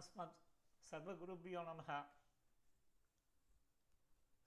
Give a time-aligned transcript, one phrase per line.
[0.00, 0.34] अस्मत्
[0.88, 1.88] सर्वगुरुभ्यो नमः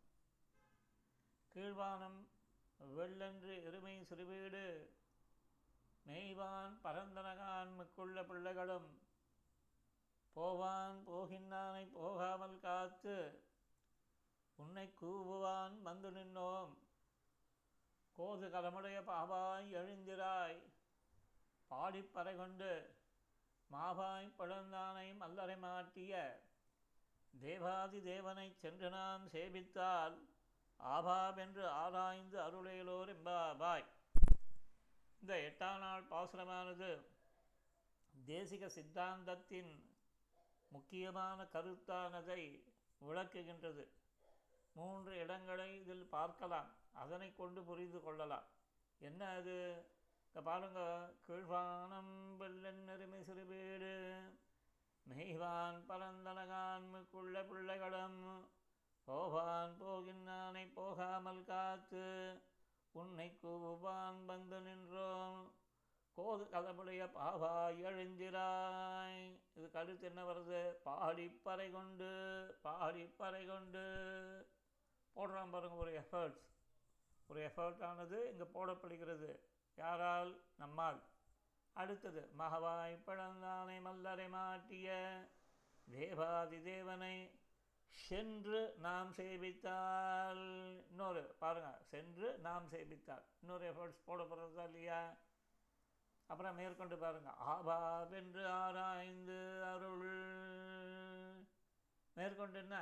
[1.55, 2.19] கீழ்வானம்
[2.80, 4.65] வெள்ளென்று எருமை சிறுவீடு
[6.06, 8.88] மெய்வான் பரந்தனகான் மிக்குள்ள பிள்ளைகளும்
[10.37, 13.16] போவான் போகின்றானை போகாமல் காத்து
[14.59, 16.73] உன்னை கூவுவான் வந்து நின்னோம்.
[18.18, 20.59] கோது கலமுடைய பாவாய் எழுந்திராய்
[21.70, 22.73] பாடிப்பறை கொண்டு
[23.70, 26.15] மாவாய் பிழந்தானை மல்லரை மாட்டிய
[27.41, 30.16] தேவாதி தேவனைச் சென்று நாம் சேவித்தால்
[30.80, 33.85] ஆபாவென்று ஆராய்ந்து அருளையிலோர் எம்பாபாய்
[35.21, 36.88] இந்த எட்டாம் நாள் பாசுரமானது
[38.27, 39.73] தேசிக சித்தாந்தத்தின்
[40.68, 42.60] முக்கியமான கருத்தானதை
[43.01, 43.84] விளக்குகின்றது.
[44.74, 48.46] மூன்று இடங்களை இதில் பார்க்கலாம் அதனை கொண்டு புரிந்து கொள்ளலாம்.
[48.99, 49.84] என்ன அது?
[50.27, 50.80] இந்த பாருங்க
[51.29, 53.95] கீழ்வானம் வெள்ளன் நெருமை சிறுபீடு.
[55.14, 58.48] மெய்வான் பரந்தனகான் மிக்குள்ள பிள்ளைகளும்
[59.04, 62.06] போவான் போகின்றானை போகாமல் காத்து
[62.92, 65.53] உன்னை கூவான் வந்து நின்றோம்.
[66.16, 69.41] கோது கலமுடைய பாவாய் எழுந்திராய்.
[69.54, 70.62] இது கருத்து என்ன வருது?
[70.84, 72.10] பாடிப்பறை கொண்டு
[72.65, 73.84] பாடிப்பறை கொண்டு.
[75.16, 76.47] போடுறான் பாருங்க ஒரு எஃபர்ட்ஸ்
[77.28, 79.41] ஒரு எஃபர்ட் ஆனது இங்கே போடப்படுகிறது.
[79.76, 80.41] யாரால்?
[80.56, 81.00] நம்மால்.
[81.81, 84.88] அடுத்தது மகவாய் பழந்தானை மல்லரை மாட்டிய
[85.88, 87.16] தேவாதி தேவனை
[87.91, 90.43] சென்று நாம் சேவித்தால்.
[90.88, 93.25] இன்னொரு பாருங்க சென்று நாம் சேவித்தால்.
[93.41, 95.16] இன்னொரு எஃபர்ட்ஸ் போடப்படுறதா இல்லையா?
[96.27, 100.10] அப்புறம் மேற்கொண்டு பாருங்க ஆபாவென்று ஆராய்ந்து அருள்.
[102.15, 102.77] மேற்கொண்டு என்ன?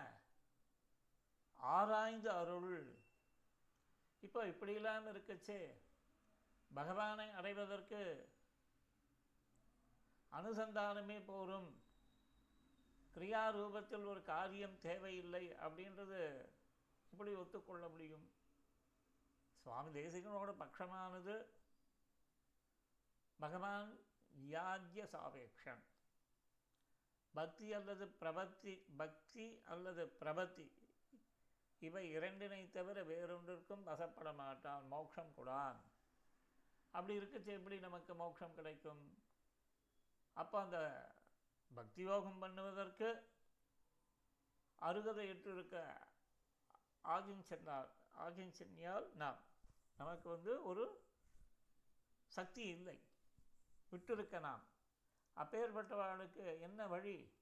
[1.56, 3.04] ஆராய்ந்து அருள்.
[4.20, 5.60] இப்போ இல்லாமல் இருக்குச்சே
[6.74, 8.00] பகவானை அடைவதற்கு
[10.32, 11.82] அனுசந்தானமே போரும்.
[13.14, 16.48] கிரியாரூபத்தில் ஒரு காரியம் தேவையில்லை அப்படின்றது
[17.12, 18.30] இப்படி ஒத்துக்கொள்ள முடியும்?
[19.62, 21.46] சுவாமி தேசிகனோட பட்சமானது
[23.38, 23.98] பகவான்
[24.42, 25.82] வியாஜ்ய சாபேக்ஷன்
[27.32, 30.70] பக்தி அல்லது பிரபத்தி பக்தி அல்லது பிரபத்தி
[31.80, 35.76] இவை இரண்டினை தவிர வேறொன்றிற்கும் வசப்பட மாட்டான் மோட்சம் கொடான்.
[36.90, 39.24] அப்படி இருக்கச்சு எப்படி நமக்கு மோட்சம் கிடைக்கும்?
[40.36, 41.08] அப்போ அந்த
[41.74, 43.22] பக்தி யோகம் பண்ணுவதற்கு
[44.80, 46.06] அருகதையிட்டிருக்க இருக்க
[47.04, 47.88] ஆகிஞ்சென்றால்
[49.14, 49.38] நாம்.
[49.96, 51.04] நமக்கு வந்து ஒரு
[52.26, 53.00] சக்தி இல்லை.
[53.92, 54.62] விட்டிருக்க நாம்.
[55.36, 57.32] அப்பேற்பட்டவர்களுக்கு என்ன வழி?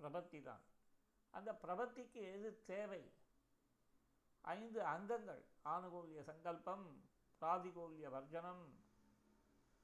[0.00, 0.60] பிரபத்தி தான்.
[1.30, 3.12] அந்த பிரபத்திக்கு எது தேவை?
[4.40, 5.44] ஐந்து அங்கங்கள்.
[5.64, 7.06] ஆணுகோல்ய சங்கல்பம்
[7.40, 8.86] பிராதிகோல்ய வர்ஜனம்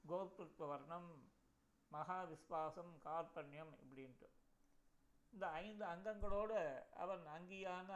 [0.07, 1.33] கோப்திருத்வ வர்ணம்
[1.91, 4.27] மகா விஸ்வாசம் கார்பண்யம் இப்படின்ட்டு.
[5.33, 7.91] இந்த ஐந்து அங்கங்களோடு அவன் அங்கியான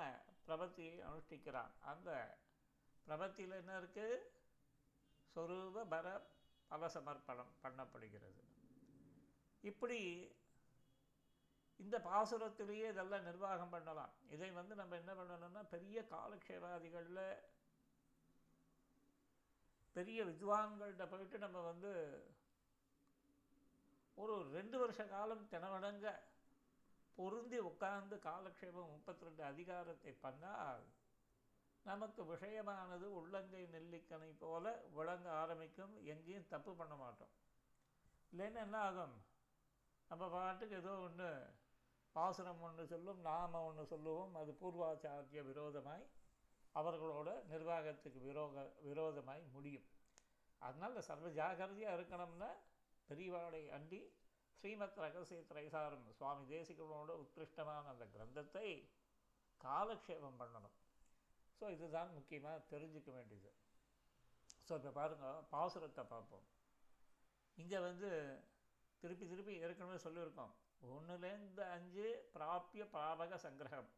[0.48, 1.72] பிரபத்தியை அனுஷ்டிக்கிறான்.
[1.82, 2.38] அந்த
[3.08, 4.20] பிரபத்தியில் என்ன இருக்குது
[5.36, 6.22] சொரூப பர
[6.72, 8.42] பலசமர்ப்பணம் பண்ணப்படுகிறது.
[9.62, 10.02] இப்படி
[11.78, 14.14] இந்த பாசுரத்திலேயே இதெல்லாம் நிர்வாகம் பண்ணலாம்.
[14.30, 17.24] இதை வந்து நம்ம என்ன பண்ணணும்னா பெரிய காலக்ஷேபாதிகளில்
[19.94, 21.92] பெரிய வித்வான்கள்கிட்ட போயிட்டு நம்ம வந்து
[24.22, 26.08] ஒரு ரெண்டு வருஷ காலம் தினமடங்க
[27.18, 30.84] பொருந்தி உட்கார்ந்து காலக்ஷேபம் முப்பத்தி ரெண்டு அதிகாரத்தை பண்ணால்
[31.86, 34.66] நமக்கு விஷயமானது உள்ளங்கை நெல்லிக்கனை போல
[34.98, 35.94] விளங்க ஆரம்பிக்கும்.
[36.04, 37.34] எங்கேயும் தப்பு பண்ண மாட்டோம்.
[38.32, 39.16] இல்லைன்னா என்ன ஆகும்?
[40.08, 41.30] நம்ம பாட்டுக்கு ஏதோ ஒன்று
[42.16, 44.36] பாசுரம் ஒன்று சொல்லும் நாம ஒன்று சொல்லுவோம்.
[44.36, 46.06] அது பூர்வாச்சாரிய விரோதமாய்
[46.76, 49.88] அவர்களோட நிர்வாகத்துக்கு விரோக விரோதமாய் முடியும்.
[50.60, 52.50] அதனால் சர்வ ஜாகிரதையாக இருக்கணும்னா
[53.10, 54.00] பெரியவாளை அண்டி
[54.58, 58.68] ஸ்ரீமத் ரகசிய திரைசாரம் சுவாமி தேசிகனோட உத்கிருஷ்டமான அந்த கிரந்தத்தை
[59.62, 60.76] காலக்ஷேபம் பண்ணணும்.
[61.58, 63.52] ஸோ இதுதான் முக்கியமாக தெரிஞ்சுக்க வேண்டியது.
[64.68, 66.46] ஸோ இப்போ பாருங்கள் பாசுரத்தை பார்ப்போம்.
[67.58, 68.10] இங்கே வந்து
[69.04, 70.54] திருப்பி திருப்பி ஏற்கனவே சொல்லியிருக்கோம்.
[70.96, 73.90] ஒன்றுலேருந்து அஞ்சு பிராப்பிய பாவக சங்கிரகம்.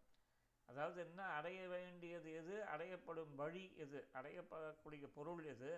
[0.70, 1.22] அதாவது என்ன?
[1.38, 2.56] அடைய வேண்டியது எது?
[2.66, 4.00] அடையப்படும் வழி எது?
[4.14, 5.72] அடையப்படக்கூடிய பொருள் எது?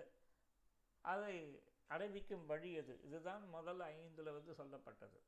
[1.04, 1.36] அதை
[1.88, 3.00] அடைவிக்கும் வழி எது?
[3.02, 5.20] இதுதான் முதல் ஐந்தில் வந்து சொல்லப்பட்டது.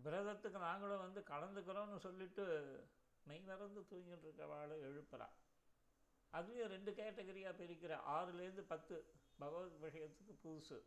[0.04, 2.44] விரதத்துக்கு நாங்களும் வந்து கலந்துக்கிறோம்னு சொல்லிட்டு
[3.24, 5.28] மெய் மறந்து தூங்கிட்டு இருக்கவாளை எழுப்புறா
[6.32, 9.04] அதுலேயும் ரெண்டு கேட்டகரியாக பிரிக்கிற ஆறுலேருந்து பத்து
[9.38, 10.82] பகவத் விஷயத்துக்கு புதுசு.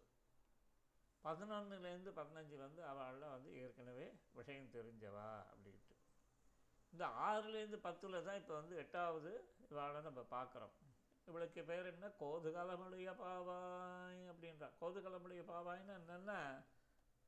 [1.23, 5.90] பதினொன்றுலேருந்து பதினஞ்சு வந்து அவள்லாம் வந்து ஏற்கனவே விஷயம் தெரிஞ்சவா அப்படின்ட்டு.
[6.91, 10.71] இந்த ஆறுலேருந்து பத்தில் தான் இப்போ வந்து எட்டாவது இவாளை நம்ம பார்க்குறோம்.
[11.25, 12.07] இவளுக்கு பேர் என்ன?
[12.07, 14.69] கோதுகலமுடைய பாவாய் அப்படின்றா.
[14.81, 16.65] கோதுகலமுடைய பாவாய்ன்னு என்னென்னா?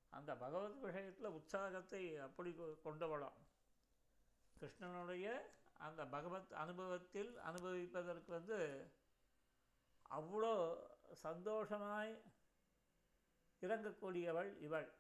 [0.10, 3.34] அந்த பகவத் விஷயத்தில் உற்சாகத்தை அப்படி கொ- கொண்டவளாம்.
[4.60, 5.40] கிருஷ்ணனுடைய
[5.78, 8.92] அந்த பகவத் அனுபவத்தில் அனுபவிப்பதற்கு வந்து
[10.10, 10.78] அவ்வளோ
[11.14, 12.22] சந்தோஷமாய்
[13.62, 14.94] இறங்கக்கூடியவள் இவள்.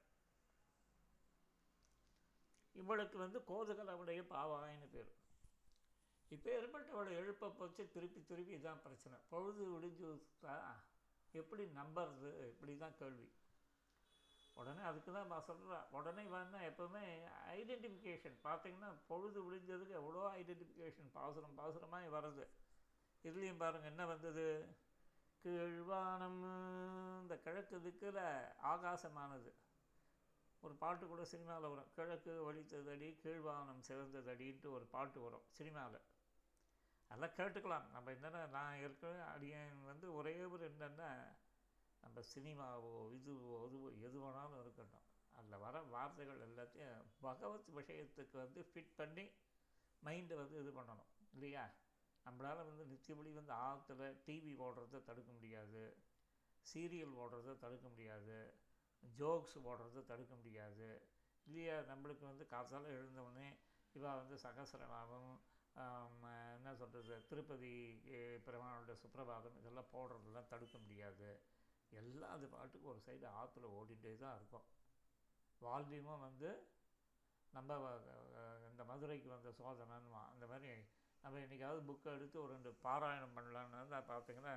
[2.82, 5.12] இவளுக்கு வந்து கோதுகலவுடைய பாவாயின்னு பேர்.
[6.36, 9.18] இப்போ ஏற்பட்டவளை எழுப்ப போச்சு திருப்பி திருப்பி இதான் பிரச்சனை.
[9.32, 10.08] பொழுது விடிஞ்சு
[11.42, 12.32] எப்படி நம்புறது?
[12.52, 13.28] இப்படி தான் கேள்வி.
[14.62, 17.04] உடனே அதுக்கு தான் நான் சொல்கிறேன் உடனே வேணா எப்போவுமே
[17.60, 22.46] ஐடென்டிஃபிகேஷன் பார்த்தீங்கன்னா பொழுது விடிஞ்சதுக்கு எவ்வளோ ஐடென்டிஃபிகேஷன் பாசுரம் பாசுரமாக வருது
[23.26, 24.46] இதுலேயும் பாருங்கள் என்ன வந்தது?
[25.46, 26.42] கீழ்வானம்
[27.22, 28.22] இந்த கிழக்கு திக்கில்
[28.74, 29.52] ஆகாசமானது.
[30.64, 31.92] ஒரு பாட்டு கூட சினிமாவில் வரும்.
[31.96, 36.00] கிழக்கு வலித்ததடி கீழ்வானம் சிறந்ததடின்ட்டு ஒரு பாட்டு வரும் சினிமாவில்
[37.12, 37.88] அதெல்லாம் கேட்டுக்கலாம்.
[37.90, 41.10] நம்ம என்னென்ன நான் ஏற்கனவே அடியன் வந்து ஒரே ஒரு என்னென்னா
[42.04, 45.06] நம்ம சினிமாவோ இதுவோ அதுவோ எது வேணாலும் இருக்கட்டும்.
[45.36, 49.26] அதில் வர வார்த்தைகள் எல்லாத்தையும் பகவத் விஷயத்துக்கு வந்து ஃபிட் பண்ணி
[50.04, 51.12] மைண்டை வந்து இது பண்ணணும்.
[51.34, 51.64] இல்லையா?
[52.26, 55.84] நம்மளால் வந்து நித்தியபடி வந்து ஆற்றுல டிவி ஓடுறத தடுக்க முடியாது.
[56.66, 58.38] சீரியல் ஓடுறத தடுக்க முடியாது.
[59.20, 60.88] ஜோக்ஸ் போடுறது தடுக்க முடியாது.
[61.48, 61.78] இல்லையா?
[61.92, 63.48] நம்மளுக்கு வந்து காசால் எழுந்தவுடனே
[63.96, 65.32] இவா வந்து சகசிரநாமம்
[66.58, 67.72] என்ன சொல்கிறது திருப்பதி
[68.46, 71.30] பெருமானோட சுப்பிரபாதம் இதெல்லாம் போடுறதெல்லாம் தடுக்க முடியாது.
[71.92, 74.68] எல்லாம் அது பாட்டுக்கு ஒரு சைடு ஆற்றுல ஓடிட்டே தான் இருக்கும்.
[75.62, 76.50] வால்யூமும் வந்து
[77.54, 77.80] நம்ம
[78.70, 80.72] இந்த மதுரைக்கு வந்த சோதனைன்னு அந்த மாதிரி
[81.24, 84.56] நம்ம என்றைக்காவது புக்கை எடுத்து ஒரு ரெண்டு பாராயணம் பண்ணலான்னு தான் பார்த்தீங்கன்னா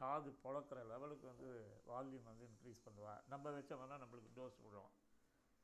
[0.00, 1.48] காது புழக்கிற லெவலுக்கு வந்து
[1.90, 3.14] வால்யூம் வந்து இன்க்ரீஸ் பண்ணுவா.
[3.32, 4.92] நம்ம வச்சோம்னா நம்மளுக்கு டோஸ் விடுவோம்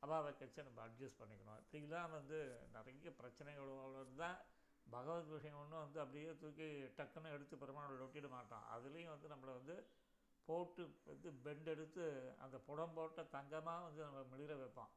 [0.02, 1.60] அபாவை வச்சு நம்ம அட்ஜஸ்ட் பண்ணிக்கணும்.
[1.64, 2.38] இப்படிலாம் வந்து
[2.76, 4.38] நிறைய பிரச்சனைகளோட தான்
[4.86, 6.66] பகவத் விஷயம் ஒன்றும் வந்து அப்படியே தூக்கி
[6.98, 9.76] டக்குன்னு எடுத்து பெருமாள் ஒட்டிட மாட்டோம் அதுலேயும் வந்து நம்மளை வந்து
[10.48, 12.04] போட்டு வந்து பெண்ட் எடுத்து
[12.44, 14.92] அந்த புடம் போட்ட தங்கமாக வந்து நம்ம மிளிர வைப்போம்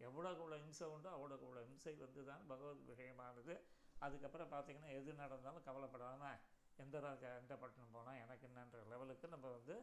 [0.00, 3.54] எவ்வளோக்கு உள்ள இம்சை உண்டோ அவ்வளோக்கு உள்ள இம்சை வந்து தான் பகவத் விஷயமானது
[4.00, 6.40] அதுக்கப்புறம் பார்த்திங்கன்னா எது நடந்தாலும் கவலைப்படாமல்
[6.78, 9.74] எந்த ராஜா எந்த பட்டணம் போனால் எனக்கு என்னன்ற லெவலுக்கு நம்ம வந்து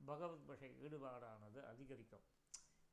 [0.00, 2.24] பகவத் ஈடுபாடானது அதிகரிக்கும்.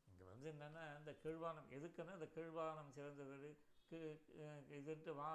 [0.07, 3.51] இங்கே வந்து என்னென்னா இந்த கீழ்வானம் எதுக்குன்னா இந்த கீழ்வானம் சிறந்ததடி
[3.89, 3.99] கீ
[4.79, 5.29] இதுன்ட்டு வா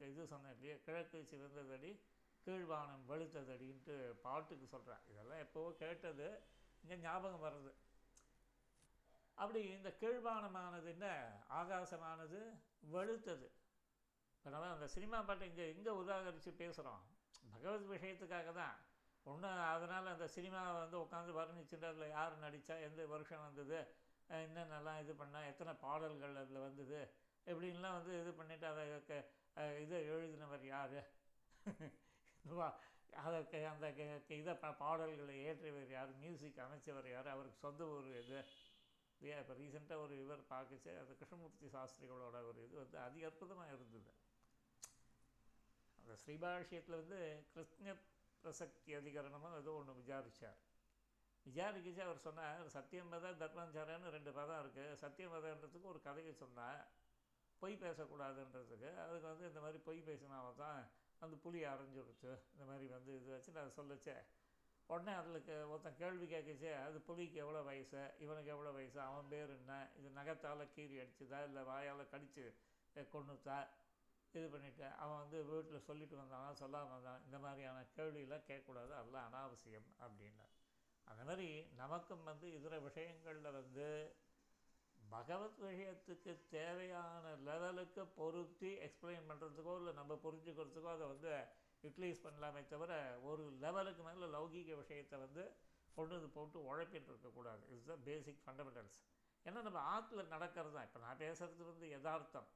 [0.00, 1.92] இது சொன்னேன் இல்லையா கிழக்கு சிறந்ததடி
[2.46, 6.28] கீழ்வானம் வெளுத்ததடின்ட்டு பாட்டுக்கு சொல்கிறேன் இதெல்லாம் எப்போவோ கேட்டது
[6.82, 7.72] இங்கே ஞாபகம் வர்றது.
[9.34, 11.06] அப்படி இந்த கீழ்வானமானது என்ன?
[11.48, 12.40] ஆகாசமானது
[12.92, 13.48] வெளுத்தது.
[14.34, 17.02] இப்போ நம்ம அந்த சினிமா பாட்டை இங்கே எங்கே உதாகரித்து பேசுகிறோம்
[17.62, 18.76] பகவத் விஷயத்துக்காக தான்
[19.26, 23.78] ஒன்றும் அதனால் அந்த சினிமாவை வந்து உட்காந்து வர்ணிச்சுட்டு அதில் யார் நடித்தா எந்த வருஷம் வந்தது
[24.28, 27.00] அஹ் என்னென்னலாம் இது பண்ணால் எத்தனை பாடல்கள் அதில் வந்தது
[27.46, 29.26] எப்படின்லாம் வந்து இது பண்ணிவிட்டு அதை க-
[29.78, 30.98] இதை எழுதினவர் யார்?
[33.16, 36.14] அதற்கு அந்த க- க- இதை பா- பாடல்களை ஏற்றியவர் யார்?
[36.14, 37.28] மியூசிக் அமைச்சவர் யார்?
[37.28, 38.38] அவருக்கு சொந்த ஒரு இது
[39.20, 39.38] இல்லையா?
[39.40, 44.10] இப்போ ரீசெண்டாக ஒரு இவர் பார்க்கச்சு அந்த கிருஷ்ணமூர்த்தி சாஸ்திரிகளோட ஒரு இது வந்து அதி அற்புதமாக இருந்தது.
[46.10, 47.18] அந்த ஸ்ரீபாஷ்யத்தில் வந்து
[47.54, 47.92] கிருஷ்ண
[48.44, 50.56] பிரசக்தி அதிகரணமாக ஏதோ ஒன்று விசாரித்தார்
[51.46, 56.80] விசாரிக்கிச்சு அவர் சொன்னார் சத்தியமத தர்மஞ்சாரன்னு ரெண்டு பதம் இருக்குது சத்தியமதன்றதுக்கு ஒரு கதையை சொன்னார்
[57.62, 60.80] பொய் பேசக்கூடாதுன்றதுக்கு அதுக்கு வந்து இந்த மாதிரி பொய் பேசினாவ தான்
[61.22, 62.32] அந்த புலி அரைஞ்சுடுச்சு.
[62.54, 64.16] இந்த மாதிரி வந்து இது வச்சு நான் சொல்லச்சே.
[64.90, 68.02] உடனே அதில் ஒருத்தன் கேள்வி கேட்குச்சு அது புலிக்கு எவ்வளோ வயசு?
[68.24, 68.98] இவனுக்கு எவ்வளோ வயசு?
[69.08, 69.74] அவன் பேர் என்ன?
[70.00, 71.40] இது நகத்தால் கீறி அடிச்சுதா?
[71.50, 72.46] இல்லை வாயால் கடித்து
[73.14, 73.58] கொண்டுத்தா
[74.32, 76.52] இது பண்ணிவிட்டு அவன் வந்து வீட்டில் சொல்லிட்டு வந்தானா.
[76.52, 77.24] சொல்லாமல் வந்தான்.
[77.24, 78.92] இந்த மாதிரியான கேள்வியெல்லாம் கேட்கக்கூடாது.
[78.92, 80.54] அதெல்லாம் அனாவசியம் அப்படின்னார்.
[81.04, 84.16] அந்த மாதிரி நமக்கும் வந்து இதர விஷயங்களில் வந்து
[85.10, 91.32] பகவத் விஷயத்துக்கு தேவையான லெவலுக்கு பொருத்தி எக்ஸ்பிளைன் பண்ணுறதுக்கோ இல்லை நம்ம புரிஞ்சுக்கிறதுக்கோ அதை வந்து
[91.82, 95.44] யூட்டிலைஸ் பண்ணலாமே தவிர ஒரு லெவலுக்கு மேலே லௌகீக விஷயத்தை வந்து
[95.94, 97.62] கொண்டு வந்து போட்டு உழைப்பிட்டு இருக்கக்கூடாது.
[97.68, 98.98] இட்ஸ் த பேசிக் ஃபண்டமெண்டல்ஸ்
[99.44, 100.84] ஏன்னா நம்ம ஆற்றுல நடக்கிறது தான்.
[100.84, 102.48] இப்போ நான் பேசுகிறது வந்து யதார்த்தம்.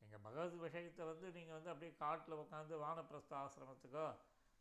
[0.00, 4.06] நீங்கள் பகவத் விஷயத்தை வந்து நீங்கள் வந்து அப்படியே காட்டில் உட்காந்து வானப்பிரஸ்த ஆசிரமத்துக்கோ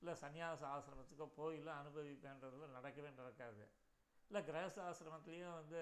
[0.02, 3.64] இல்லை சன்னியாச ஆசிரமத்துக்கோ போயெல்லாம் அனுபவிப்பேன்றதுல நடக்கவே நடக்காது.
[4.28, 5.82] இல்லை கிரகஸ்த ஆசிரமத்துலேயும் வந்து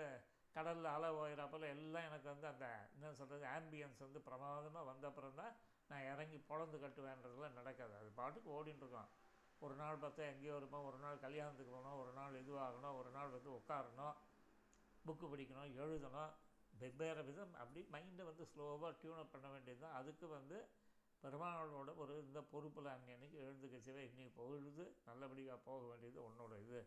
[0.56, 5.56] கடலில் அலை ஓயிறப்பல எல்லாம் எனக்கு வந்து அந்த என்ன சொல்கிறது ஆம்பியன்ஸ் வந்து பிரமாதமாக வந்த தான்
[5.90, 7.94] நான் இறங்கி பொழந்து கட்டுவேன்றதுலாம் நடக்காது.
[7.96, 9.12] அது பாட்டுக்கு ஓடின்ட்டுருக்கோம்
[9.62, 13.50] ஒரு நாள் பார்த்தா எங்கேயோ இருப்போம் ஒரு நாள் கல்யாணத்துக்கு போகணும் ஒரு நாள் இதுவாகணும் ஒரு நாள் வந்து
[13.60, 14.16] உட்காரணும்
[15.06, 16.34] புக்கு படிக்கணும் எழுதணும்
[16.80, 20.58] வெவ்வேறு விதம் அப்படி மைண்டை வந்து ஸ்லோவாக டியூனப் பண்ண வேண்டியது தான் அதுக்கு வந்து
[21.24, 26.80] பெருமாளோட ஒரு இந்த பொறுப்பில் அன்னைக்கு எழுந்துக்கச்சவே இன்றைக்கி பொழுது நல்லபடியாக போக வேண்டியது உன்னோட இது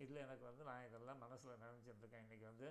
[0.00, 2.68] இதில் எனக்கு வந்து நான் இதெல்லாம் மனசில் நினச்சிட்டுருக்கேன் இன்றைக்கி வந்து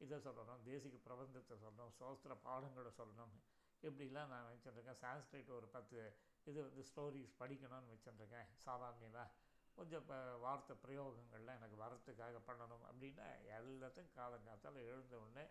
[0.00, 3.34] இதை சொல்லணும் தேசிக பிரபந்தத்தை சொல்லணும் சோஸ்திர பாடங்களை சொல்லணும்.
[3.82, 5.98] இப்படிலாம் நான் வச்சுட்டுருக்கேன் சான்ஸ்கிரிட் ஒரு பத்து
[6.46, 9.22] இது வந்து ஸ்டோரிஸ் படிக்கணும்னு வச்சுட்டுருக்கேன் சாதாரணியில்
[9.78, 15.44] கொஞ்சம் இப்போ வார்த்தை பிரயோகங்கள்லாம் எனக்கு வரத்துக்காக பண்ணணும் அப்படின்னா எல்லாத்தையும் காலங்காத்தால் எழுந்த உடனே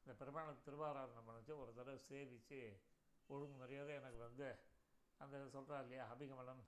[0.00, 2.60] இந்த பெருமாள் திருவாராதனை பண்ணிச்சு ஒரு தடவை சேவித்து
[3.28, 4.48] ஒழுங்கு மரியாதை எனக்கு வந்து
[5.20, 6.62] அந்த சொல்கிறா இல்லையா அபிகமனம்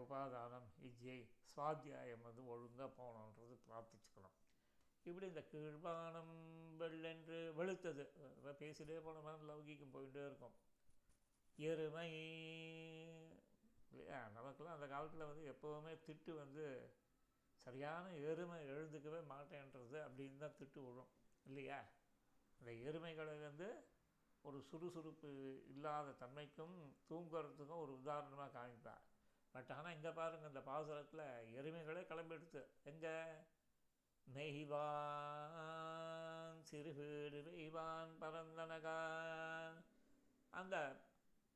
[0.00, 1.18] உபாதானம் இஜ்ஜை
[1.50, 4.34] சுவாத்தியாயம் வந்து ஒழுங்காக போகணுன்றது பிரார்த்திச்சுக்கணும்.
[5.06, 6.32] இப்படி இந்த கீழ்வானம்
[6.80, 8.04] வெள்ளென்று வெளுத்தது.
[8.60, 10.56] பேசிட்டே போனோம்னா லௌகிக்கும் போயிட்டே இருக்கும்.
[11.58, 12.08] எருமை
[13.90, 16.64] இல்லையா நமக்கெல்லாம் அந்த காலத்தில் வந்து எப்போவுமே திட்டு வந்து
[17.66, 21.10] சரியான எருமை எழுந்துக்கவே மாட்டேன்றது அப்படின்னு தான் திட்டு விழும்
[21.46, 21.78] இல்லையா?
[22.58, 23.86] இந்த எருமைகளை வந்து
[24.44, 29.02] ஒரு சுறுசுறுப்பு இல்லாத தன்மைக்கும் தூங்குறதுக்கும் ஒரு உதாரணமாக காமிப்பார்.
[29.54, 33.24] பட் ஆனால் இங்கே பாருங்க இந்த பாசுரத்தில் எருமைகளே கிளம்பிடுத்து எங்கே?
[34.26, 39.84] மெய்வான் சிறுகீடு மெய்வான் பரந்தனகான்
[40.50, 40.96] அந்த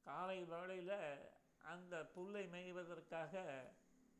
[0.07, 1.31] காலை வேளையில்
[1.65, 3.65] அந்த புல்லை மேய்வதற்காக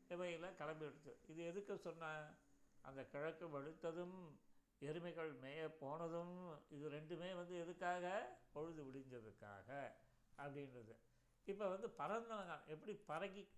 [0.09, 2.33] இவையில் கிளம்பிடுச்சு இது எதுக்கு சொன்ன?
[2.81, 4.37] அந்த கிழக்கு வலுத்ததும்
[4.81, 8.35] எருமைகள் மேய போனதும் இது ரெண்டுமே வந்து எதுக்காக?
[8.51, 9.91] பொழுது விடிஞ்சதுக்காக
[10.37, 10.95] அப்படின்றது.
[11.45, 13.49] இப்போ வந்து பறந்தவங்க எப்படி பறகி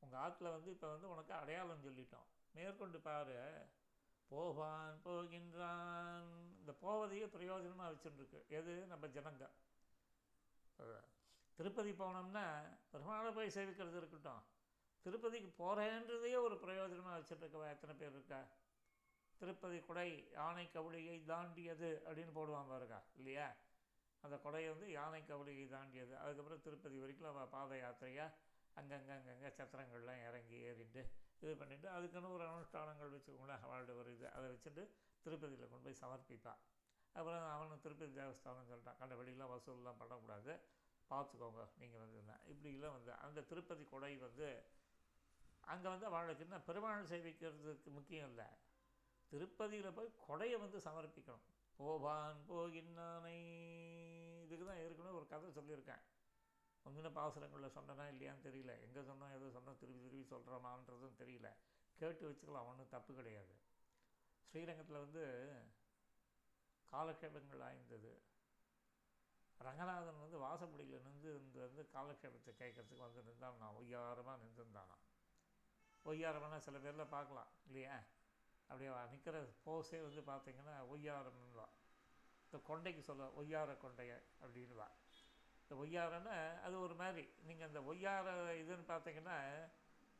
[0.00, 2.26] உங்கள் ஆற்றுல வந்து இப்போ வந்து உனக்கு அடையாளம் சொல்லிட்டோம்.
[2.52, 3.66] மேற்கொண்டு பாரு.
[4.28, 6.28] போவான் போகின்றான்.
[6.58, 8.46] இந்த போவதையே பிரயோஜனமாக வச்சுட்டுருக்கு.
[8.48, 8.86] எது?
[8.86, 9.50] நம்ம ஜனங்க.
[11.58, 12.44] திருப்பதி போனோம்னா
[12.92, 14.42] பெருமாளை போய் சேவிக்கிறது இருக்கட்டும்.
[15.04, 18.40] திருப்பதிக்கு போகிறேன்றதையே ஒரு பிரயோஜனமாக வச்சுட்டுருக்கவா எத்தனை பேர் இருக்கா?
[19.40, 20.08] திருப்பதி குடை
[20.38, 23.46] யானை கவுளியை தாண்டியது அப்படின்னு போடுவான் பாருங்க இல்லையா?
[24.24, 26.14] அந்த குடையை வந்து யானை கவுளியை தாண்டியது.
[26.22, 28.36] அதுக்கப்புறம் திருப்பதி வரைக்கும் அவள் பாத யாத்திரையாக
[28.76, 31.02] அங்கங்கே அங்கங்கே சத்திரங்கள்லாம் இறங்கி ஏறிட்டு
[31.42, 34.82] இது பண்ணிவிட்டு அதுக்குன்னு ஒரு அனுஷ்டானங்கள் வச்சுக்கோங்களேன் அவளோட ஒரு இது அதை வச்சுட்டு
[35.24, 36.60] திருப்பதியில் கொண்டு போய் சமர்ப்பிப்பான்.
[37.14, 40.54] அப்புறம் அவனும் திருப்பதி தேவஸ்தானம் சொல்லிட்டான் கண்ட வெளியெலாம் வசூல்லாம் பண்ணக்கூடாது.
[41.10, 42.18] பார்த்துக்கோங்க நீங்கள் வந்து
[42.52, 44.48] இப்படிலாம் வந்து அந்த திருப்பதி கொடை வந்து
[45.60, 46.60] அங்கே வந்து அவளுக்கு என்ன?
[46.60, 48.46] பெருமாள் சேவிக்கிறதுக்கு முக்கியம் இல்லை.
[49.30, 51.44] திருப்பதியில் போய் கொடையை வந்து சமர்ப்பிக்கணும்.
[51.76, 53.38] போவான் போகின்னானை
[54.44, 56.02] இதுக்கு தான் ஏற்கனவே ஒரு கதை சொல்லியிருக்கேன்.
[56.84, 58.72] முந்தின பாசுரங்களில் சொன்னனா இல்லையான்னு தெரியல.
[58.80, 61.50] எங்கே சொன்னோம் எதை சொன்னோம் திருப்பி திருப்பி சொல்கிறோமான்றதும் தெரியல.
[61.98, 63.54] கேட்டு வச்சுக்கலாம் ஒன்றும் தப்பு கிடையாது.
[64.48, 65.24] ஸ்ரீரங்கத்தில் வந்து
[66.92, 68.12] காலக்ஷேபங்கள் ஆய்ந்தது.
[69.60, 73.56] ரங்கநாதன் வந்து வாசப்படியில் நின்று இந்த வந்து காலக்ஷேபத்தை கேட்கறதுக்கு வந்து நின்றான்.
[73.58, 74.96] நான் ஒய்யாரமாக நின்றுருந்தானா?
[76.04, 77.96] ஒய்யாரம்னா சில பேரில் பார்க்கலாம் இல்லையா?
[78.68, 81.66] அப்படியே நிற்கிற போஸே வந்து பார்த்தீங்கன்னா ஒய்யாரம்னுவா.
[82.44, 84.12] இந்த கொண்டைக்கு சொல்ல ஒய்யார கொண்டைய
[84.44, 84.88] அப்படின்வா
[85.62, 88.26] இந்த ஒய்யாரன்னா அது ஒரு மாதிரி நீங்கள் அந்த ஒய்யார
[88.62, 89.36] இதுன்னு பார்த்தீங்கன்னா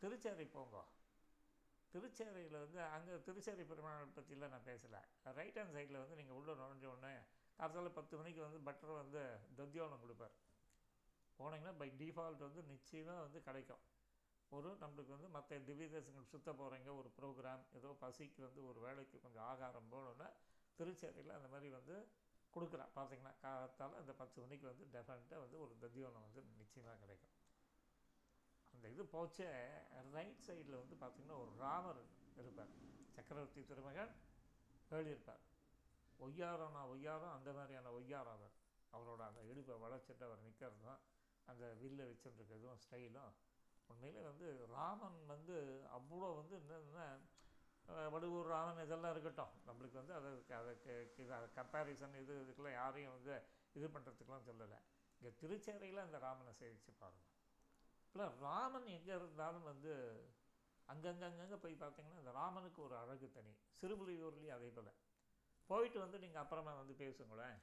[0.01, 0.77] திருச்சேரி போங்க.
[1.93, 5.01] திருச்சேரியில் வந்து அங்கே திருச்சேரி பெருமாள் பற்றிலாம் நான் பேசலை.
[5.39, 7.13] ரைட் ஹேண்ட் சைடில் வந்து நீங்கள் உள்ளே நுழைஞ்ச உடனே
[7.59, 9.21] காலத்தால் பத்து மணிக்கு வந்து பட்டர் வந்து
[9.59, 10.35] தத்தியோனம் கொடுப்பார்.
[11.39, 13.83] போனீங்கன்னா பை டிஃபால்ட் வந்து நிச்சயமாக வந்து கிடைக்கும்.
[14.51, 19.17] ஒரு நம்மளுக்கு வந்து மற்ற திவ்ய தேசங்கள் சுத்த போகிறீங்க ஒரு ப்ரோக்ராம் ஏதோ பசிக்கு வந்து ஒரு வேலைக்கு
[19.25, 20.29] கொஞ்சம் ஆகாரம் போகணுன்னா
[20.79, 21.97] திருச்சேரியில் அந்த மாதிரி வந்து
[22.55, 27.35] கொடுக்குறான் பார்த்தீங்கன்னா காலத்தால் அந்த பத்து மணிக்கு வந்து டெஃபினட்டாக வந்து ஒரு தத்தியோனம் வந்து நிச்சயமாக கிடைக்கும்.
[28.75, 29.49] அந்த இது போச்சே
[30.17, 32.01] ரைட் சைடில் வந்து பார்த்திங்கன்னா ஒரு ராமர்
[32.43, 32.73] இருப்பார்.
[33.17, 34.15] சக்கரவர்த்தி திருமகன்
[34.91, 35.43] எழுதியிருப்பார்.
[36.27, 38.55] ஒய்யாரம் நான் ஒய்யாரம் அந்த மாதிரியான ஒய்யாரம் அவர்.
[38.93, 41.03] அவரோட அந்த இடுப்பை வளைச்சிட்டு அவர் நிற்கிறது தான்
[41.51, 43.33] அந்த வில்லை வச்சுருக்கிறதும் ஸ்டைலும்.
[43.91, 45.57] உண்மையிலே வந்து ராமன் வந்து
[45.97, 47.01] அவ்வளோ வந்து என்னென்ன
[48.13, 49.55] வடுவூர் ராமன் இதெல்லாம் இருக்கட்டும்.
[49.69, 53.35] நம்மளுக்கு வந்து அதை அதை கம்பேரிசன் இது இதுக்கெல்லாம் யாரையும் வந்து
[53.79, 54.79] இது பண்ணுறதுக்கெலாம் சொல்லலை.
[55.21, 57.31] இங்கே திருச்சேரையில் அந்த ராமனை சேவிச்சு பாருங்கள்
[58.15, 59.93] இல்லை ராமன் எங்கே இருந்தாலும் வந்து
[60.89, 63.53] அங்கங்கே அங்கங்கே போய் பார்த்தீங்கன்னா இந்த ராமனுக்கு ஒரு அழகு தனி.
[63.81, 64.91] சிறுபுலியூர்லேயும் அதே போல்.
[65.71, 67.59] போயிட்டு வந்து நீங்கள் அப்புறமா வந்து பேசுங்களேன்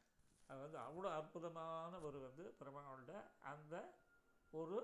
[0.49, 3.11] அது வந்து அவ்வளோ அற்புதமான ஒரு வந்து பெருமானோட
[3.51, 3.75] அந்த
[4.53, 4.79] ஒரு